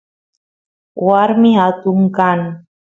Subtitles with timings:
[1.05, 2.39] warmi atun kan